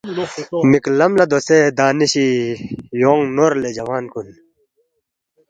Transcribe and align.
مک 0.69 0.85
لم 0.99 1.11
لا 1.19 1.25
دوسے 1.31 1.59
دانشی 1.77 2.27
یونگ 3.01 3.23
نور 3.35 3.51
لے 3.61 3.69
جوان 3.77 4.03
کن 4.13 4.27